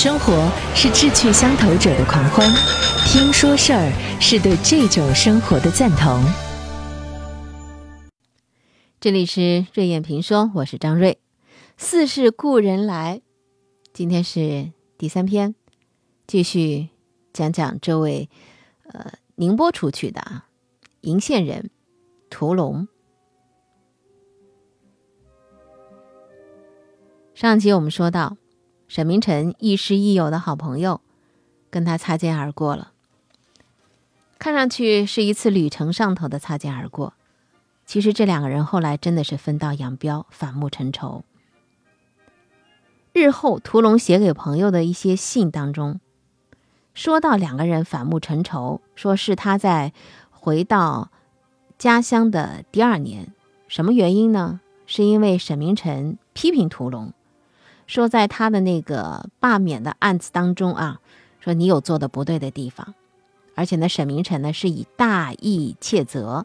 [0.00, 2.48] 生活是志趣相投者的狂欢，
[3.08, 6.22] 听说事儿是对这种生活的赞同。
[9.00, 11.18] 这里是瑞燕评说，我是张瑞。
[11.76, 13.22] 似是故人来，
[13.92, 15.56] 今天是第三篇，
[16.28, 16.90] 继续
[17.32, 18.30] 讲讲这位
[18.84, 20.46] 呃宁波出去的啊
[21.00, 21.70] 鄞县人
[22.30, 22.86] 屠龙。
[27.34, 28.36] 上集我们说到。
[28.88, 31.02] 沈明辰亦师亦友的好朋友，
[31.70, 32.92] 跟他擦肩而过了。
[34.38, 37.12] 看上去是一次旅程上头的擦肩而过，
[37.84, 41.22] 其实这两个人后来真的是分道扬镳，反目成仇。
[43.12, 46.00] 日后屠龙写给朋友的一些信当中，
[46.94, 49.92] 说到两个人反目成仇，说是他在
[50.30, 51.10] 回到
[51.76, 53.34] 家乡的第二年，
[53.66, 54.60] 什么原因呢？
[54.86, 57.12] 是因为沈明辰批评屠龙。
[57.88, 61.00] 说在他的那个罢免的案子当中啊，
[61.40, 62.94] 说你有做的不对的地方，
[63.54, 66.44] 而且呢，沈明辰呢是以大义切责，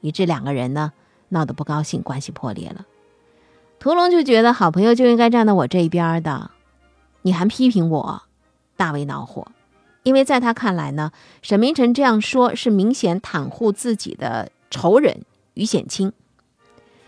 [0.00, 0.92] 以致两个人呢
[1.30, 2.86] 闹得不高兴，关系破裂了。
[3.80, 6.52] 屠龙就觉得好朋友就应该站在我这一边的，
[7.22, 8.22] 你还批评我，
[8.76, 9.48] 大为恼火，
[10.04, 11.10] 因为在他看来呢，
[11.42, 15.22] 沈明辰这样说是明显袒护自己的仇人
[15.54, 16.12] 于显清，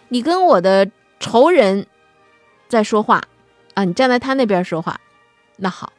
[0.08, 0.90] 你跟我的
[1.20, 1.86] 仇人
[2.68, 3.22] 在说话。
[3.76, 4.98] 啊，你站在他那边说话，
[5.56, 5.92] 那好。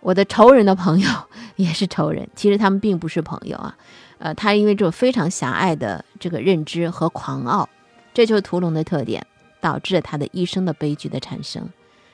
[0.00, 1.08] 我的仇人的朋友
[1.56, 3.78] 也是仇人，其实他们并不是朋友啊。
[4.18, 7.66] 呃，他因为这种非常狭隘的这个认知和狂傲，
[8.12, 9.26] 这就是屠龙的特点，
[9.58, 11.66] 导致了他的一生的悲剧的产生。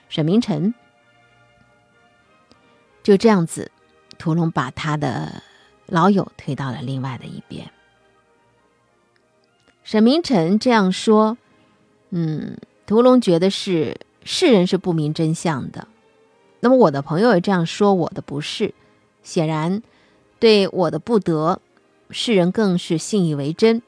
[0.09, 0.73] 沈明辰
[3.03, 3.73] 就这样子，
[4.17, 5.43] 屠龙把他的
[5.87, 7.69] 老友推到了另外的一边。
[9.83, 11.37] 沈明辰这样说，
[12.11, 13.97] 嗯，屠龙觉得是。
[14.27, 15.87] 世人是不明真相的，
[16.59, 18.75] 那么我的朋友也这样说我的不是，
[19.23, 19.81] 显然
[20.41, 21.61] 对我的不得，
[22.11, 23.83] 世人更是信以为真，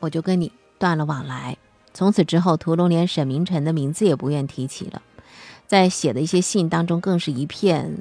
[0.00, 1.58] 我就跟你断了往来。
[1.92, 5.02] 从此之后，屠龙连沈明辰的名字也不愿提起了，
[5.66, 7.94] 在写的一些信当中，更是一片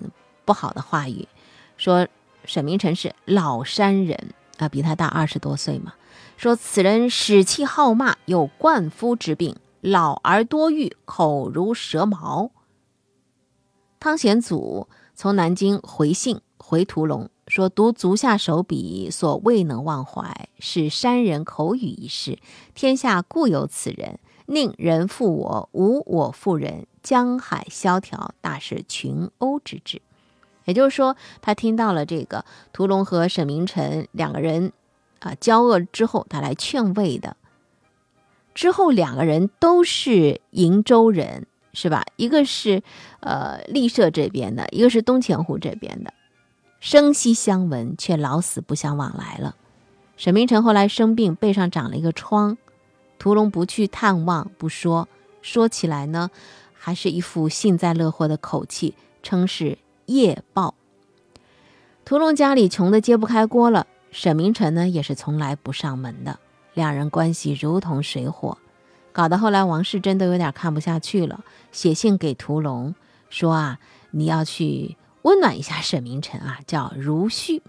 [0.45, 1.27] 不好的话语，
[1.75, 2.07] 说
[2.45, 5.95] 沈明辰是老山人啊，比他大二十多岁嘛，
[6.37, 9.57] 说此人使气好骂，有灌夫之病。
[9.87, 12.51] 老而多欲，口如蛇矛。
[14.01, 22.37] 汤显祖从南京回信回屠龙，说读足下手笔所未能忘怀，是山人口语一事。
[22.75, 30.01] 天下固有此人，宁人负我，无我负人，江海萧条，大是群殴之志。
[30.65, 32.43] 也就是说，他听到了这个
[32.73, 34.73] 屠龙和沈明臣两个人
[35.19, 37.37] 啊交恶之后，他来劝慰的。
[38.57, 42.03] 之后两个人都是瀛州人，是吧？
[42.15, 42.81] 一个是
[43.19, 46.11] 呃丽舍这边的，一个是东钱湖这边的，
[46.79, 49.55] 生息相闻，却老死不相往来了。
[50.17, 52.57] 沈明诚后来生病，背上长了一个疮，
[53.19, 55.07] 屠龙不去探望，不说，
[55.43, 56.31] 说起来呢，
[56.73, 60.73] 还是一副幸灾乐祸的口气，称是夜报。
[62.03, 66.39] 屠龙家里穷的揭不开锅了，沈明诚呢也是从来不上门的。
[66.77, 68.59] 两人关系如同水火，
[69.11, 72.93] 搞得后来王世贞都有点看不下去了，写信给屠龙
[73.31, 73.79] 说啊，
[74.11, 77.63] 你要去温暖一下沈明辰啊，叫如旭。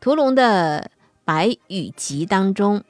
[0.00, 0.90] 屠龙的
[1.24, 2.84] 白羽集当中，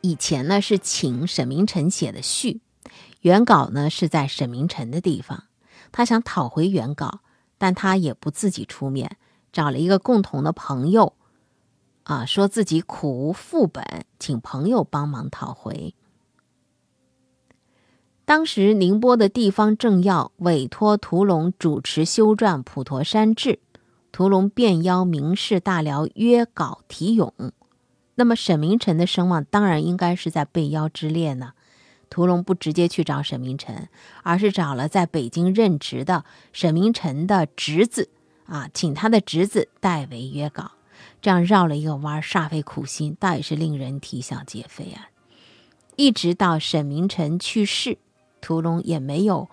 [0.00, 2.60] 以前呢是请沈明辰写的序，
[3.20, 5.44] 原稿呢是在沈明辰的地方，
[5.92, 7.20] 他想讨回原稿，
[7.56, 9.16] 但他也不自己出面，
[9.52, 11.12] 找了一个共同的朋友。
[12.08, 13.84] 啊，说自己苦无副本，
[14.18, 15.94] 请朋友帮忙讨回。
[18.24, 23.50] 当时宁波的地方政要委托屠龙主持修撰《普陀山志》，
[24.10, 27.34] 屠龙便邀名士大僚约稿题咏。
[28.14, 31.52] 那么沈明辰的声望当然应该是在被邀之列呢。
[32.08, 33.90] 屠龙不直接去找沈明辰，
[34.22, 36.24] 而是找了在北京任职的
[36.54, 38.08] 沈明辰的侄子
[38.46, 40.72] 啊，请他的侄子代为约稿。
[41.20, 45.10] 这样绕了一个弯，煞费苦心，倒也是令人啼笑皆非啊！
[45.96, 47.98] 一直到沈明辰去世，
[48.40, 49.48] 屠龙也没有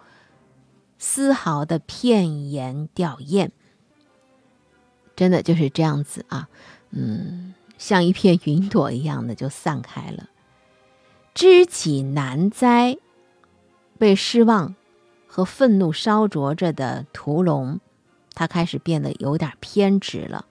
[1.00, 3.50] 丝毫的片言吊唁，
[5.15, 6.47] 真的就是这样子啊，
[6.92, 10.30] 嗯，像一片云朵一样的就散开了。
[11.33, 12.98] 知己难哉，
[13.98, 14.75] 被失望
[15.27, 17.80] 和愤怒烧灼着的屠龙，
[18.33, 20.45] 他开始变得有点偏执了。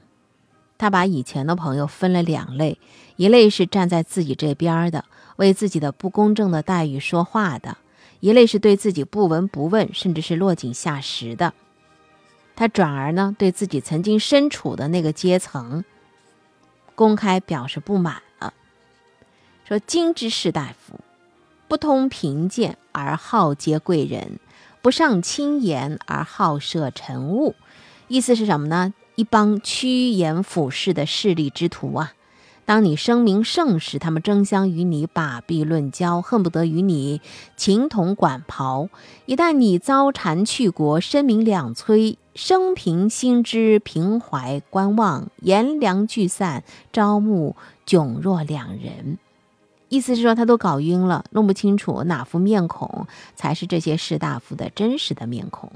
[0.76, 2.78] 他把以前的朋友分了两类，
[3.16, 5.04] 一类是站在自己这边的，
[5.36, 7.76] 为自己的不公正的待遇说话的；
[8.20, 11.54] 一类是对自己不闻不问，甚至是落井下石的。
[12.56, 15.84] 他转而呢，对自己曾经身处的那个阶层，
[16.94, 18.54] 公开表示不满了，
[19.64, 21.00] 说：“今之士大夫，
[21.66, 24.38] 不通贫贱而好接贵人，
[24.82, 27.54] 不上清言而好摄臣务。”
[28.06, 28.94] 意思是什么呢？
[29.16, 32.12] 一帮趋炎附势的势利之徒啊！
[32.66, 37.20] 当你声名盛时，他们争相与你把臂论交，恨不得与你
[37.56, 38.88] 情同管袍；
[39.26, 47.54] 一旦你遭谗去国，声名两摧，生平心知平怀观望，颜良聚散，朝暮
[47.86, 49.18] 迥若两人。
[49.90, 53.06] 意思是说，他都搞晕了，弄不清楚哪副面孔
[53.36, 55.70] 才是这些士大夫的真实的面孔。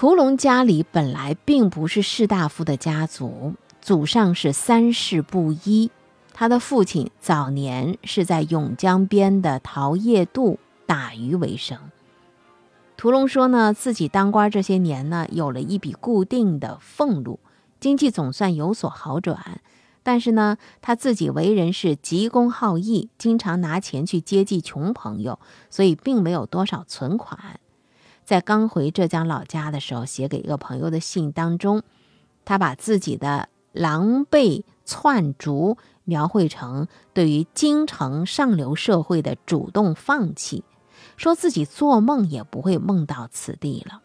[0.00, 3.54] 屠龙家里本来并不是士大夫的家族。
[3.80, 5.90] 祖上是三世布衣，
[6.32, 11.76] 他的父亲早年是在永江边的桃叶渡打鱼为生。
[12.96, 17.40] 屠龙说呢，自己当官这些年呢，有了一笔固定的俸禄，
[17.80, 19.60] 经济总算有所好转。
[20.04, 27.58] 但是呢，他自己为人是急公好义，经常拿钱去接济穷朋友，所以并没有多少存款。
[28.28, 31.82] 在刚回浙江老家的时候，写给一个朋友的信当中，
[32.44, 33.48] 他把自己的。
[33.72, 40.64] 狼狈窜逐，描绘成对于京城上流社会的主动放弃，
[41.16, 44.02] 说自己做梦也不会梦到此地了。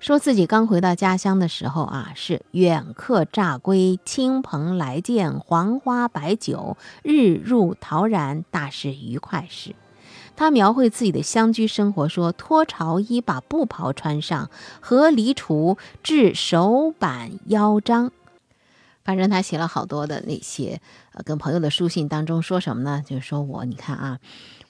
[0.00, 9.74] 说自己刚回到家乡的时候啊，是远客乍归，亲朋来见，黄花白酒，日入陶然，大是愉快事。
[10.38, 14.48] 他描绘自己的乡居生活，说脱朝衣，把布袍穿上，
[14.78, 18.12] 和离厨至手板腰章。
[19.02, 20.80] 反正他写了好多的那些，
[21.12, 23.02] 呃，跟朋友的书信当中说什么呢？
[23.04, 24.20] 就是说我，你看啊，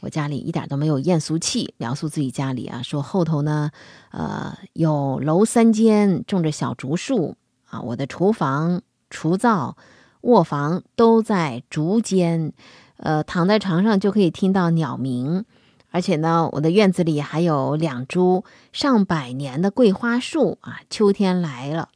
[0.01, 3.71] 我家里一点都没有艳俗气，描述自己家里啊，说后头呢，
[4.13, 7.37] 呃，有楼三间，种着小竹树
[7.69, 8.81] 啊，我的厨房、
[9.11, 9.77] 厨灶、
[10.23, 12.55] 卧房都在竹间，
[12.97, 15.45] 呃，躺在床上就可以听到鸟鸣。
[15.91, 21.89] 而且呢，我的院子里还有两株上百年的桂花树啊，秋天来了，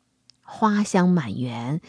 [0.43, 1.81] 花香满园。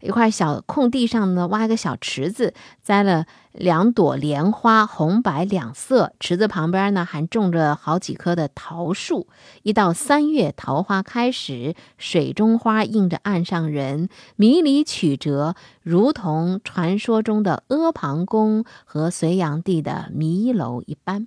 [0.00, 6.14] 一块小空地上呢，挖一个小池子，栽了两朵莲花，红白两色。
[6.18, 9.28] 池子旁边呢，还种着好几棵的桃树。
[9.62, 21.26] 一到三月，桃花开时，水中花映着岸上人，迷离曲折，如同传说中的阿房宫和隋炀帝的迷楼一般。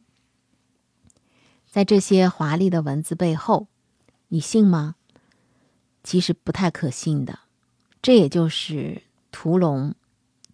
[1.74, 3.66] 在这些华丽的文字背后，
[4.28, 4.94] 你信吗？
[6.04, 7.40] 其实不太可信的。
[8.00, 9.96] 这也就是屠龙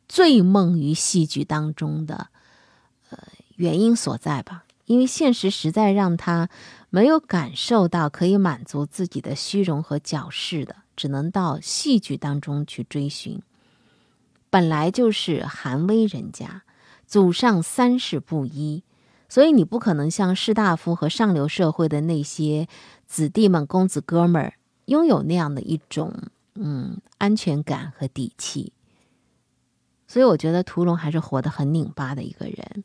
[0.07, 2.30] 醉梦于戏剧当中的
[3.10, 3.18] 呃
[3.57, 4.63] 原因所在吧。
[4.86, 6.50] 因为现实实在让他
[6.89, 13.42] 没有感受到可以满足自己的虚荣和矫饰的，只能到戏剧当中去追寻。
[14.50, 16.63] 本来就是寒微人家，
[17.06, 18.83] 祖上三世布衣。
[19.30, 22.68] 所以你不可能像士大夫和上流社会的那些
[23.06, 24.56] 子弟们、公子哥们儿
[24.86, 26.12] 拥有那样的一种
[26.56, 28.74] 嗯安全感和底气。
[30.08, 32.84] 所以我觉得屠龙还是活得很拧巴的一个人。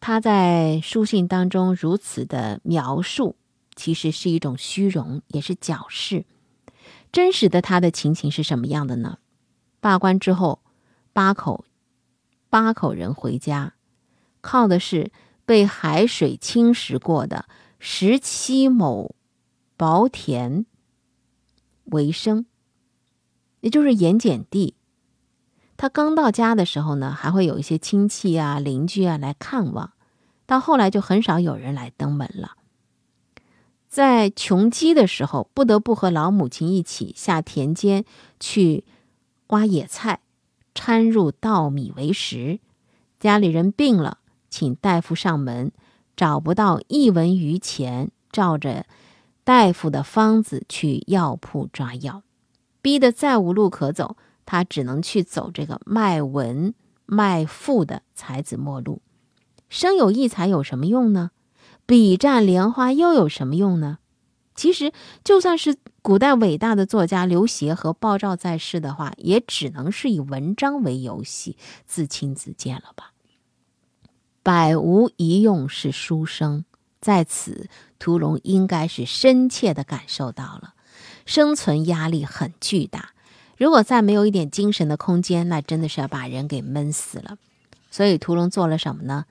[0.00, 3.36] 他在书信当中如此的描述，
[3.76, 6.24] 其实是一种虚荣，也是矫饰。
[7.12, 9.18] 真实的他的情形是什么样的呢？
[9.80, 10.58] 罢官之后，
[11.12, 11.64] 八口
[12.50, 13.74] 八口人回家。
[14.46, 15.10] 靠的是
[15.44, 17.46] 被海水侵蚀过的
[17.80, 19.16] 十七亩
[19.76, 20.64] 薄田
[21.86, 22.46] 为生，
[23.60, 24.76] 也就是盐碱地。
[25.76, 29.92] 他刚到家的时候呢，还会有一些亲戚啊、邻居啊来看望，
[30.46, 32.52] 到后来就很少有人来登门了。
[33.88, 38.04] 在穷饥的时候，不得不和老母亲一起下田间
[38.38, 38.84] 去
[39.48, 40.20] 挖野菜，
[40.72, 42.60] 掺入稻米为食。
[43.18, 44.18] 家里人病了。
[44.58, 45.70] 请大夫上门，
[46.16, 48.86] 找不到一文余钱，照着
[49.44, 52.22] 大夫的方子去药铺抓药，
[52.80, 56.72] 逼得再无路可走，他只能去走这个卖文
[57.04, 59.02] 卖赋的才子末路。
[59.68, 61.32] 生有异才有什么用呢？
[61.84, 63.98] 笔蘸莲花又有什么用呢？
[64.54, 64.90] 其实，
[65.22, 73.12] 就算是古代伟大的作家刘勰和鲍照在世的话，也只能是以文章为游戏，自轻自贱了吧。
[74.46, 76.64] 百无一用是书生，
[77.00, 80.74] 在此屠龙应该是深切的感受到了，
[81.24, 83.10] 生存压力很巨大。
[83.56, 87.38] 如果再没有一点精神的空间，那真的是要把人给闷死了。
[87.90, 89.24] 所以屠龙做了什么呢？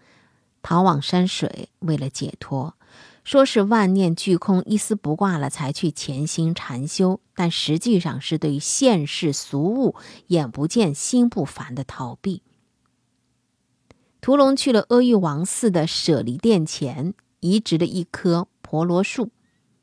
[0.62, 2.74] 逃往山水，为了解脱。
[3.24, 9.96] 说是万念俱空、一丝不挂了，才去潜心禅修，但实际上是对于现世俗物
[10.28, 12.42] 眼不见心不烦的逃避。
[14.26, 19.30] 屠龙去了阿育王寺的舍利殿前，移植了一棵婆罗树，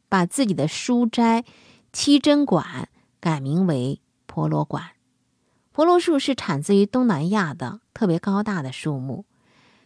[0.08, 1.44] 把自己的书斋
[1.92, 2.88] 七珍馆
[3.20, 4.82] 改名为婆罗馆。
[5.70, 9.24] 婆罗树是产自于东南亚的特别高大的树木。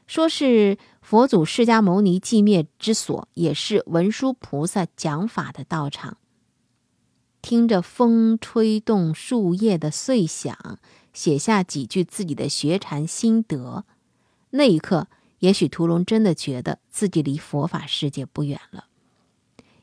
[0.07, 6.17] 说是佛祖释迦牟尼寂灭之所，也是文殊菩萨讲法的道场。
[7.43, 10.79] 听着风吹动树叶的碎响，
[11.13, 13.85] 写下几句自己的学禅心得。
[14.51, 15.09] 那一刻，
[15.41, 18.87] 也许屠龙真的觉得自己离佛法世界不远了。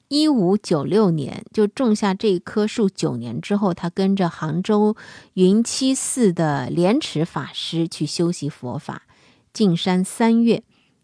[0.09, 2.87] 一五九六年，就种下这一棵树。
[2.87, 4.95] 九年之后，他跟着杭州
[5.33, 9.03] 云栖寺的莲池法师去修习佛法。
[9.51, 10.63] 进山三月，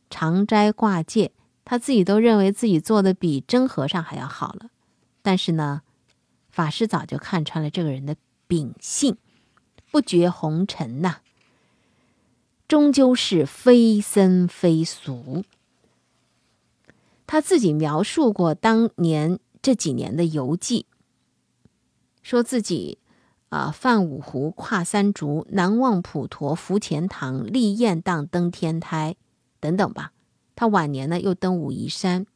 [0.09, 1.31] 长斋挂戒，
[1.65, 4.69] 他自己都认为自己做的比真和尚还要好了。
[5.21, 5.81] 但是呢，
[6.49, 8.15] 法师早就看穿了这个人的
[8.47, 9.17] 秉性，
[9.91, 11.17] 不觉红尘呐，
[12.69, 15.43] 终究是非僧非俗。
[17.27, 20.85] 他自己描述过当年这几年的游记，
[22.21, 22.99] 说自己。
[23.49, 29.15] 啊，泛五湖，跨三竹，南望普陀，浮钱塘，立雁荡，登天台，
[29.59, 30.11] 等等吧。
[30.55, 32.27] 他晚年呢，又登武夷山。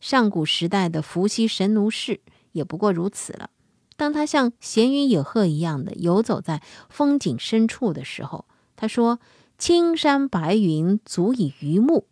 [0.00, 3.50] 上古时代的伏羲神奴氏也不过如此了。
[3.96, 9.20] 当他像闲云野鹤一样的游走在风景深处的时候，他说
[9.60, 12.06] ：“青山白云足以渔目，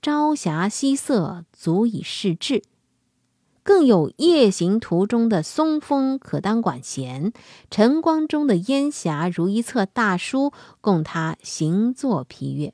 [0.00, 2.62] 朝霞夕色足以视志。”
[3.62, 7.34] 更有夜行途中的松风可当管弦，
[7.70, 12.72] 晨光中的烟霞如一册大书，供他行作批阅。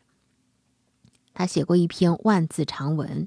[1.35, 3.27] 他写过一篇万字长文，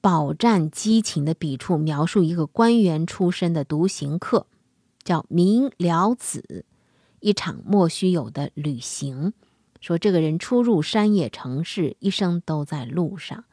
[0.00, 4.46] 饱蘸激情的笔触，描述一个官员出身的独行客，
[5.04, 6.64] 叫明了子，
[7.20, 9.34] 一场莫须有的旅行。
[9.82, 13.44] 说这个人出入山野城市，一生都在路上。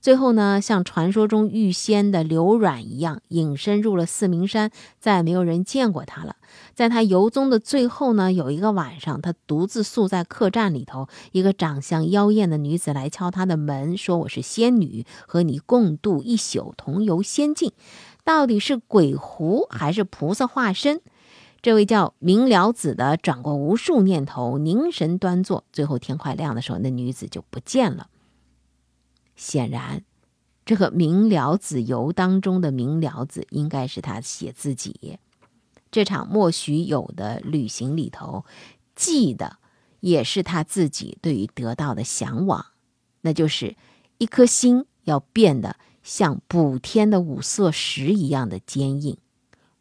[0.00, 6.36] 最后呢，像传说中遇仙的刘阮一样，隐身入了四明山，再也没有人见过他了。
[6.72, 17.72] 在他游踪的最后呢，有一个晚上，他独自宿在客栈里头，一个长相妖艳的女子来敲他的门，说：“我是仙女，和你共度一宿，同游仙境。
[18.22, 21.00] 到底是鬼狐还是菩萨化身？”
[21.60, 28.08] 这位叫明了子的转过无数念头，凝神端坐，最后天快亮的时候，那女子就不见了。
[29.34, 30.04] 显然，
[30.64, 35.18] 这个明了子游当中的明了子，应该是他写自己
[35.90, 38.44] 这场莫须有的旅行里头，
[38.94, 39.58] 记的
[40.00, 42.66] 也是他自己对于得到的向往，
[43.22, 43.74] 那就是
[44.18, 49.16] 一颗心要变得像补天的五色石一样的坚硬，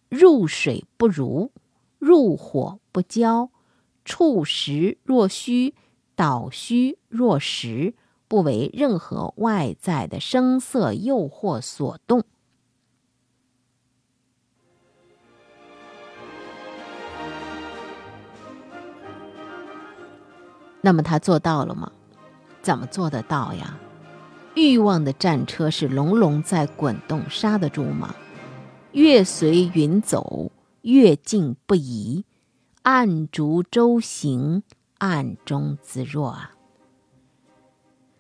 [0.10, 1.52] 入水不如，
[2.00, 3.50] 入火不焦，
[4.06, 5.76] 触石若虚，
[6.16, 7.94] 倒虚若实。
[8.30, 12.26] 不为任何外在的声色诱惑所动。
[20.82, 21.90] 那么他做到了吗？
[22.62, 23.80] 怎么做得到呀？
[24.56, 28.14] 欲望的战车是隆隆在滚动，刹得住吗？
[28.92, 30.52] 月随云走，
[30.82, 32.26] 月静不移，
[32.84, 34.64] 暗逐舟行，
[34.98, 36.54] 暗中自若啊。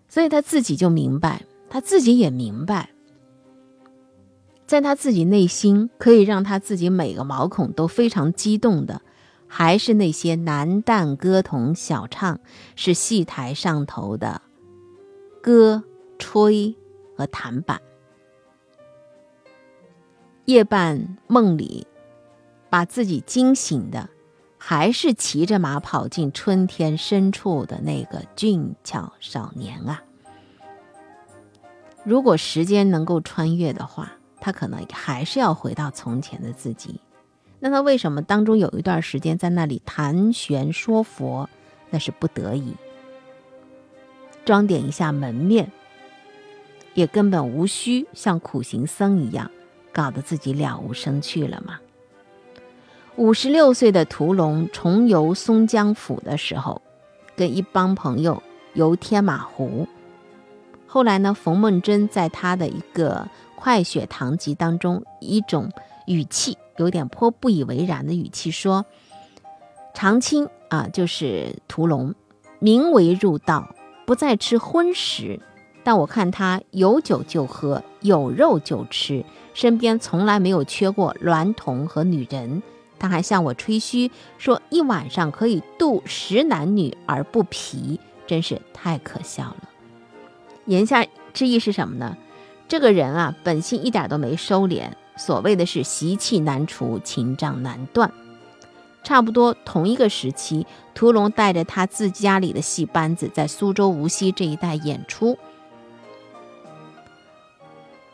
[0.10, 2.90] 所以他自己就明白，他自己也明白，
[4.66, 9.02] 在他自己内心可以让他自己每个毛孔都非常激动的，
[9.48, 12.40] 还是那些男旦歌童小唱，
[12.76, 14.42] 是戏台上头的
[15.42, 15.84] 歌、
[16.18, 16.76] 吹
[17.16, 17.82] 和弹板。
[20.46, 21.86] 夜半梦里，
[22.70, 24.10] 把自己惊醒的。
[24.60, 30.04] 还是骑着马跑进春天深处的那个俊俏少年啊！
[32.04, 37.00] 如果时间能够穿越的话，他可能还是要回到从前的自己。
[37.60, 41.48] 那他为什么当中有一段时间在那里谈玄说佛？
[41.92, 42.74] 那是不得已，
[44.44, 45.72] 装点一下门面，
[46.96, 49.50] 也根本无需像苦行僧一样，
[49.94, 51.80] 搞得自己了无生趣了吗？
[53.18, 56.80] 五十六岁的屠龙重游松江府的时候，
[57.36, 58.44] 跟一帮朋友
[58.76, 59.88] 游天马湖。
[60.86, 63.28] 后来呢，冯梦珍在他的一个
[63.60, 65.72] 《快雪堂集》当中，一种
[66.06, 68.86] 语气有点颇不以为然的语气说
[69.96, 72.14] ：“长青啊，就是屠龙，
[72.60, 73.74] 名为入道，
[74.06, 75.40] 不再吃荤食，
[75.84, 82.62] 但我看他有酒就喝，有肉就吃，身边从来没有缺过娈童和女人。
[83.00, 89.70] 他还向我吹嘘说，一晚上可以度十男女而不疲，真是太可笑了。
[90.66, 92.18] 言下之意是什么呢？
[92.68, 98.12] 这个人啊，本性一点都没收敛，所谓的是习气难除，情障难断。
[99.04, 105.38] 差不多同一个时期，屠龙带着他自家里的戏班子，在苏州无锡这一带演出。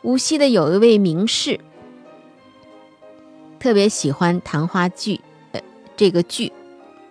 [0.02, 1.58] 无锡的有一位名士。
[3.58, 5.20] 特别喜欢谈话剧，
[5.52, 5.60] 呃，
[5.96, 6.52] 这个剧，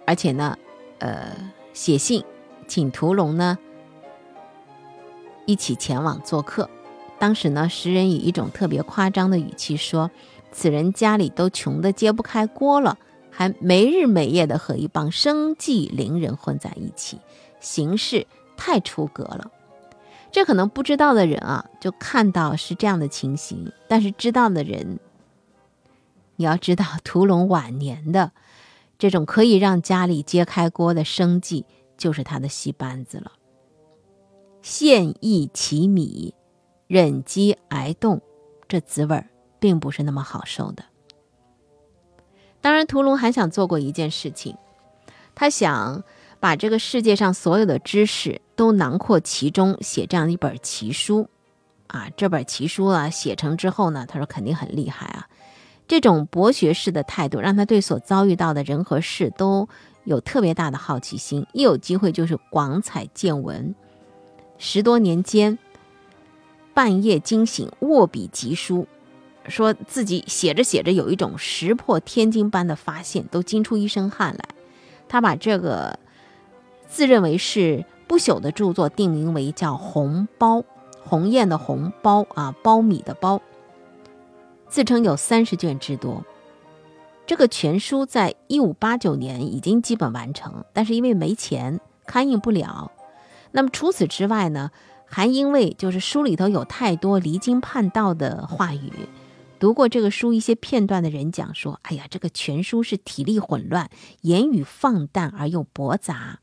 [0.06, 0.58] 而且呢，
[1.00, 1.36] 呃，
[1.74, 2.24] 写信
[2.68, 3.58] 请屠龙呢
[5.48, 6.70] 一起前往做客。
[7.18, 10.12] 当时呢，诗人以一种特别夸张的语气说
[10.52, 12.98] ：“此人家里都穷得揭不开锅了，
[13.32, 17.20] 还没日没夜的和一帮生计伶人混在一起，
[17.60, 19.50] 形式太出格了。”
[20.32, 25.00] 这可能不知道的人啊，就看到是这样的情形，但是知道的人。
[26.36, 28.32] 你要知道，屠龙晚年的
[28.98, 31.66] 这种可以让家里揭开锅的生计，
[31.98, 33.34] 就是他的戏班子了。
[34.62, 36.34] 现役其米，
[36.88, 38.22] 忍饥挨冻，
[38.68, 39.28] 这滋味儿
[39.60, 40.86] 并不是那么好受的。
[42.62, 44.56] 当然，屠龙还想做过一件事情，
[45.36, 46.04] 他想
[46.40, 51.28] 把这个世界上所有的知识都囊括其中，写这样一本奇书。
[51.88, 55.28] 啊，这本奇书啊，写成之后呢，他说肯定很厉害啊。
[55.88, 59.68] 这种博学式的态度，让他对所遭遇到的人和事都
[60.06, 63.76] 有特别大的好奇心，一有机会就是广采见闻。
[64.58, 65.60] 十多年间，
[66.74, 68.88] 半夜惊醒，握笔疾书，
[69.48, 74.46] 说自己写着写着有一种石破天惊般的发现，都惊出一身汗来。
[75.10, 76.00] 他把这个
[76.88, 80.60] 自认为是不朽的著作定名为叫《红包》，
[81.04, 83.42] 鸿雁的红包啊，苞米的苞。
[84.74, 86.26] 自称有三十卷之多，
[87.28, 92.92] 这个全书在一五八九年已经基本完成，但是因为没钱刊印不了。
[93.52, 94.72] 那么除此之外呢，
[95.06, 98.92] 还因为就是书里头有太多离经叛道的话语，
[99.60, 106.40] 读过这个书一些片段的人讲说：“哎呀，这个全书是体力混乱，言语放荡而又驳杂，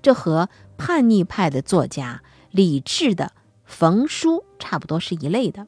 [0.00, 3.32] 这和叛逆派的作家李治的
[3.66, 5.66] 冯书差不多是一类的。”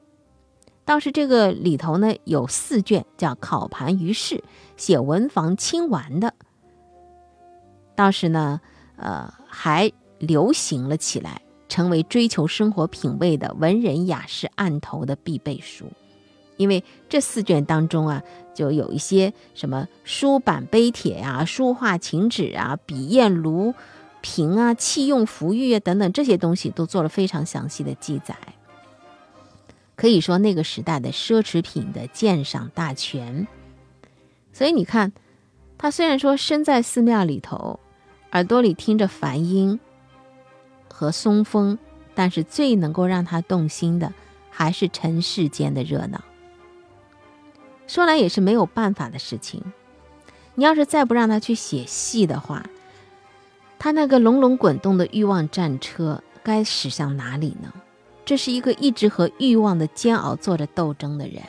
[0.88, 4.37] 倒是这个里头呢，有四卷叫《考盘于世》，
[4.79, 6.33] 写文房清玩的。
[7.94, 8.62] 倒是呢，
[8.96, 15.92] 呃，还流行了起来，成为追求生活品味的文人雅士案头的必备书。
[16.57, 18.22] 因为这四卷当中啊，
[18.55, 23.74] 就有一些什么书板碑帖呀、书画请旨啊、笔砚炉
[24.22, 28.35] 瓶啊、器用服玉啊等等这些东西，都做了非常详细的记载。
[29.99, 33.49] 可以说那个时代的奢侈品的鉴赏大全，
[34.53, 35.13] 所以你看，
[35.77, 37.81] 他虽然说身在寺庙里头，
[38.31, 39.81] 耳朵里听着梵音
[40.89, 41.77] 和松风，
[42.15, 44.13] 但是最能够让他动心的
[44.51, 46.23] 还是尘世间的热闹。
[47.89, 49.65] 说来也是没有办法的事情，
[50.55, 52.65] 你要是再不让他去写戏的话，
[53.81, 57.73] 他那个隆隆滚动的欲望战车该驶向哪里呢？
[58.29, 61.43] 这是一个一直和欲望的煎熬做着斗争的人，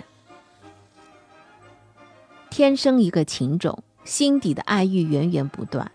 [2.50, 5.92] 天生一个情种，心底的爱欲源源不断。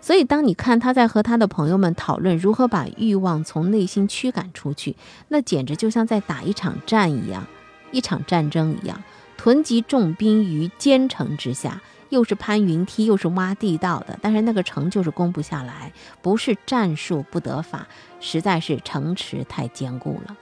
[0.00, 4.96] 所以，当你看他在和他的朋友们讨论如何把欲望从内心驱赶出去，
[5.28, 7.46] 那简直就像在打一场战一样，
[7.92, 9.00] 一场战争一样，
[9.36, 11.80] 囤积重兵于坚城之下。
[12.12, 17.88] 又是攀云梯，又是挖地道的，但是那个城就是攻不下来，不是战术不得法，
[18.20, 20.36] 实在是城池太坚固了。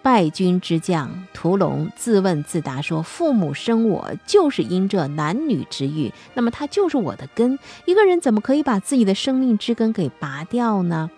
[0.00, 7.58] 败军之将屠龙自问自答说：“父母生我就是因这男女之欲，那么他就是我的根。
[7.84, 11.10] 一个人怎么可以把自己的生命之根给拔掉呢？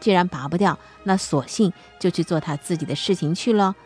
[0.00, 1.70] 既然拔不掉，那索性
[2.00, 3.76] 就去做他自己的事情去了。”《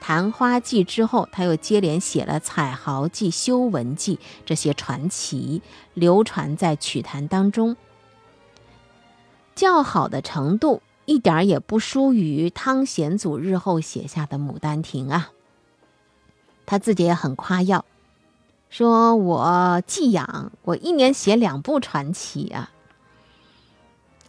[0.00, 5.62] 昙花记》之后，他又接连写了《采豪记》《修文记》这些传奇，
[5.94, 7.76] 流传在曲坛当中。
[9.54, 15.30] 较好的程度一点也不输于汤显祖日后写下的《牡丹亭》啊。
[16.64, 17.84] 他自己也很夸耀，
[18.70, 22.70] 说我寄养，我一年写两部传奇啊。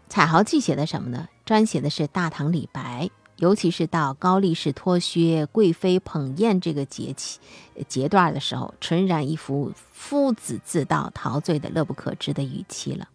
[0.14, 1.30] 《采豪记》写的什么呢？
[1.46, 3.10] 专写的是大唐李白。
[3.42, 7.40] 尤其是到高力士脱靴、贵妃捧砚这个节气
[7.88, 13.10] 节段的时候，纯然一副夫子自道、陶醉的乐不可支的语气了。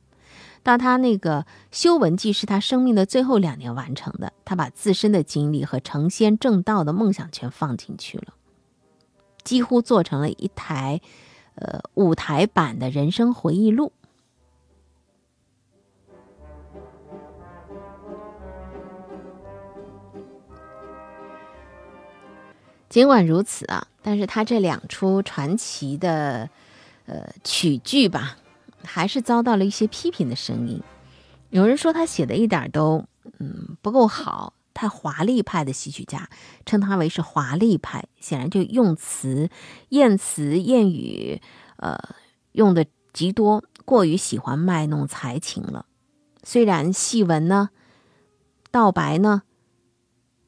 [0.65, 8.35] 到他那个《修文记》是他生命的最后两年完成的，他把自身的经历和成仙正道的梦想全放进去了，
[9.45, 11.01] 几乎做成了一台，
[11.55, 13.93] 呃，舞台版的人生回忆录。
[22.88, 26.49] 尽管如此啊，但是他这两出传奇的，
[27.07, 28.38] 呃，曲剧吧。
[28.88, 30.81] 还是遭到了一些批评的声音，
[31.51, 33.05] 有人说他写的一点都
[33.40, 36.31] 嗯不够好，太华丽派的戏曲家
[36.64, 39.51] 称他为是华丽派，显然就用词、
[39.88, 41.42] 艳词、艳语，
[41.79, 41.99] 呃，
[42.53, 45.87] 用的极多，过于喜欢卖弄才情了。
[46.44, 47.70] 虽然戏文呢、
[48.70, 49.42] 道白呢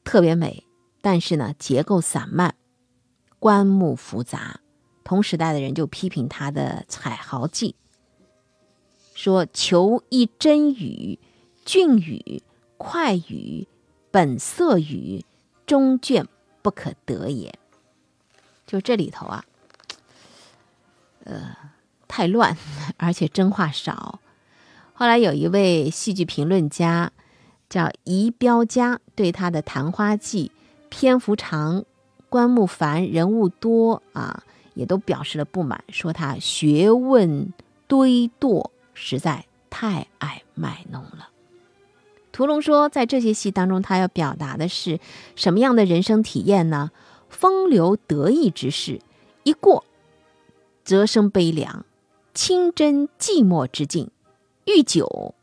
[0.05, 0.63] 特别美，
[1.01, 2.55] 但是呢结构散漫，
[3.39, 4.59] 观目复杂。
[5.03, 7.75] 同时代的人就批评他的彩豪记。
[9.15, 11.19] 说求一真语、
[11.65, 12.43] 俊语、
[12.77, 13.67] 快语、
[14.11, 15.25] 本色语，
[15.65, 16.27] 终卷
[16.61, 17.53] 不可得也。
[18.65, 19.43] 就这里头啊，
[21.23, 21.55] 呃，
[22.07, 22.55] 太乱，
[22.97, 24.19] 而且真话少。
[24.93, 27.11] 后来有一位戏剧评论家
[27.67, 30.51] 叫仪标家，对他的《昙花记》
[30.89, 31.85] 篇幅长、
[32.29, 37.53] 观目繁、人物多啊，也都表示了不满，说他学问
[37.87, 38.69] 堆垛。
[39.01, 41.29] 实在太爱卖弄了。
[42.33, 44.99] 屠龙说，在这些戏当中，他要表达的是
[45.37, 46.91] 什么样的人生体验呢？
[47.29, 48.99] 风流得意之事
[49.43, 49.85] 一过，
[50.83, 51.85] 则生悲凉；
[52.33, 54.11] 清真寂寞之境，
[54.65, 55.33] 遇久，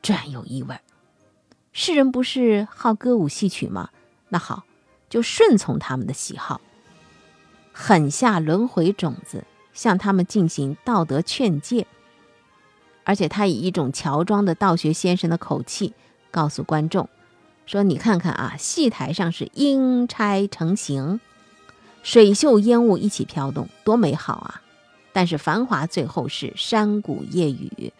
[0.00, 0.78] 转有意味。
[1.72, 3.90] 世人不是好歌舞戏曲吗？
[4.28, 4.62] 那好，
[5.08, 6.60] 就顺从他们的喜好，
[7.72, 11.86] 狠下轮回种子，向他们进行道德劝诫。
[13.04, 15.94] 而且他以一种乔装的道学先生的口气
[16.30, 17.08] 告诉观众
[17.64, 21.20] 说：“你看看啊，戏台上是阴差成形，
[22.02, 24.62] 水袖烟雾一起飘动，多美好啊！
[25.12, 27.92] 但是繁华最后是山谷夜雨。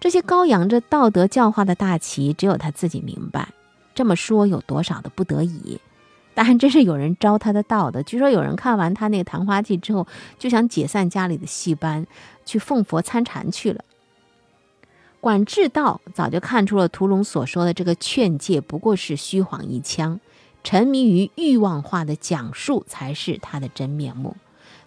[0.00, 3.50] 这些高扬着道德教化的大旗，只有他自己明白。
[3.94, 5.80] 这么说有多少的不得已？
[6.34, 8.02] 当然，真是有人招他的道的。
[8.02, 10.06] 据说有人看完他那个《昙花记》之后，
[10.38, 12.06] 就想解散家里的戏班。”
[12.44, 13.84] 去奉佛参禅去了。
[15.20, 20.18] 管至道早就看出了屠龙所说的这个劝诫不过是虚晃一枪，
[20.64, 24.36] 沉迷于欲望化的讲述才是他的真面目。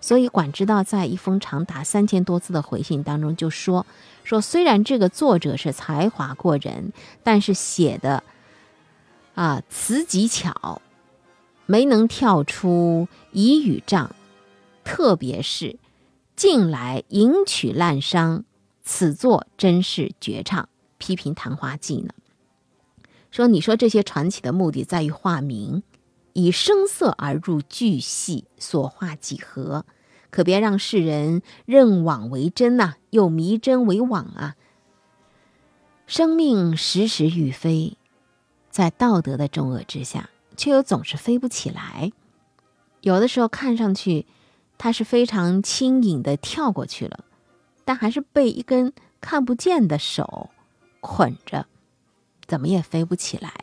[0.01, 3.85] 所以管之道在一封长达三千多字的回信当中就说
[4.25, 6.91] ：“说虽然这个作者是才华过人，
[7.23, 8.21] 但是写的
[9.35, 10.81] 啊词极巧，
[11.67, 14.15] 没能跳出疑语障，
[14.83, 15.77] 特别是。”
[16.35, 18.43] 近来迎曲滥觞，
[18.83, 20.67] 此作真是绝唱。
[20.97, 22.13] 批评《昙花记》呢，
[23.31, 25.83] 说你说这些传奇的目的在于化名，
[26.33, 29.85] 以声色而入剧戏，所化几何？
[30.29, 34.55] 可别让世人认妄为真呐，又迷真为妄啊！
[36.05, 37.97] 生命时时欲飞，
[38.75, 42.11] 在道德的重恶之下，却又总是飞不起来。
[42.99, 44.25] 有的时候看上去。
[44.77, 47.23] 他是非常轻盈的跳过去了，
[47.85, 50.49] 但还是被一根看不见的手
[50.99, 51.65] 捆着，
[52.45, 53.53] 怎么也飞不起来。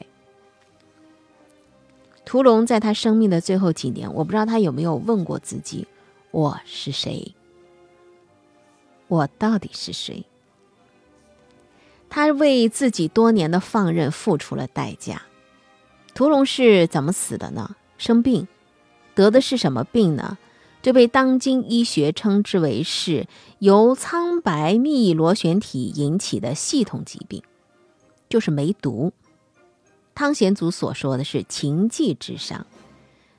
[2.25, 5.87] 屠龙在他生命的最后几年，我不知道他有没有问过自己：
[6.31, 7.35] 我是谁？
[9.09, 10.25] 我到底是谁？
[12.14, 15.22] 他为自己多年的放任付出了代价。
[16.12, 17.75] 屠龙是怎么死的呢？
[17.96, 18.46] 生病，
[19.14, 20.37] 得的是什么病呢？
[20.83, 23.27] 这被当今医学称之为是
[23.61, 27.42] 由苍白密螺旋体引起的系统疾病，
[28.29, 29.14] 就是梅毒。
[30.14, 32.66] 汤显祖所说的是情迹之伤。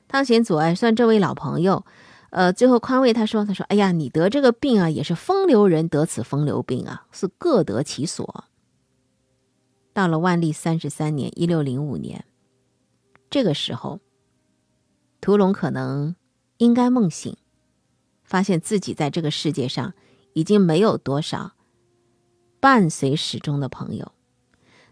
[0.08, 1.84] 汤显祖哎，算这位老朋友，
[2.30, 8.46] 呃，最后宽慰他说：“他说，哎呀，你得这个病啊，也是风流人得此风流病啊，是各得其所。”
[9.94, 12.26] 到了万历三十三年（一六零五年），
[13.30, 14.00] 这个时候，
[15.22, 16.14] 屠龙可能。
[16.58, 17.36] 应该梦醒，
[18.22, 19.92] 发现自己在这个世界上
[20.34, 21.54] 已经没有多少
[22.60, 24.12] 伴随始终的朋友。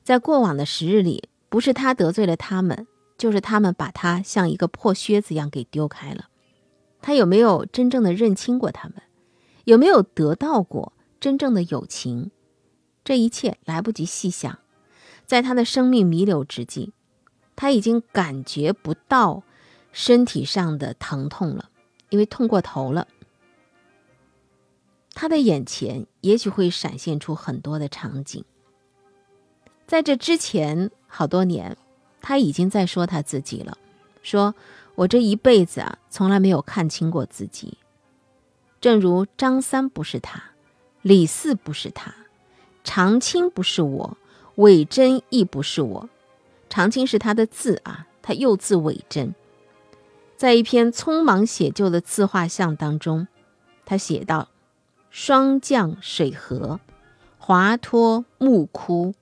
[0.02, 6.28] 在过往的时日里，不是他得罪了他们，就是他们把他像一个破靴子一样给丢开了。
[7.00, 9.00] 他有没有真正的认清过他们？
[9.64, 12.32] 有没有得到过真正的友情？
[13.04, 14.58] 这一切来不及细想。
[15.32, 16.92] 在他的生命弥留之际，
[17.56, 19.42] 他已经感觉不到。
[19.90, 21.70] 身体上的疼痛了，
[22.10, 23.08] 因为痛过头了。
[25.14, 28.44] 他的眼前也许会闪现出很多的场景。
[29.86, 31.78] 在这之前好多年，
[32.20, 33.78] 他已经在说他自己了，
[34.22, 34.54] 说
[34.96, 37.78] 我这一辈子啊，从来没有看清过自己。
[38.82, 40.42] 正如张三不是他，
[41.00, 42.14] 李四不是他，
[42.84, 44.18] 常青不是我，
[44.56, 46.08] 伪真亦不是我。
[46.68, 49.34] 长青是他的字啊，他又字伪真。
[50.36, 53.28] 在一篇匆忙写就的自画像当中，
[53.84, 54.48] 他写道
[55.10, 56.80] ：“霜降水河，
[57.38, 59.14] 华脱木枯，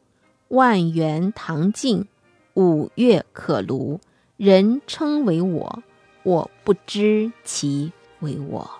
[0.49, 2.07] 万源唐镜，
[2.55, 3.99] 五岳可庐。
[4.37, 5.83] 人称为我，
[6.23, 8.71] 我不知其为我。”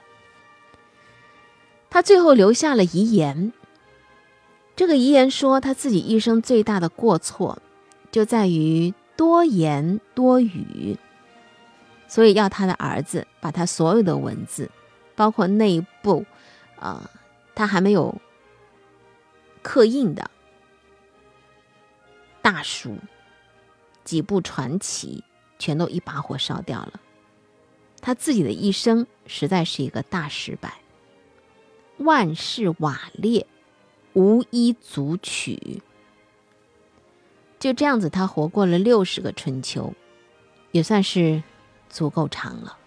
[1.91, 3.53] 他最后留下了遗言。
[4.81, 7.61] 这个遗言说，他自己一生最大的过错，
[8.11, 10.97] 就在于多言多语。
[12.09, 14.71] 所以要他的儿子把他所有的文字，
[15.15, 16.25] 包括那一部，
[16.77, 16.99] 呃，
[17.55, 18.19] 他还没有
[19.61, 20.31] 刻印的
[22.41, 22.97] 大书，
[24.03, 25.23] 几部传奇，
[25.59, 26.99] 全都一把火烧掉了。
[28.01, 30.79] 他自己的一生实在是一个大失败，
[31.99, 33.47] 万事瓦裂，
[34.15, 35.83] 无一足取。
[37.59, 39.93] 就这样子，他活过了六十个春秋，
[40.73, 41.43] 也算是。
[41.93, 42.79] 足够长了。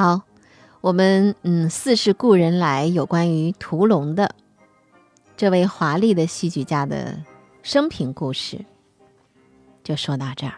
[0.00, 0.22] 好，
[0.80, 4.34] 我们嗯，似是故人来，有关于屠龙的
[5.36, 7.22] 这位华丽的戏剧家的
[7.62, 8.64] 生平故事，
[9.84, 10.54] 就说到这儿。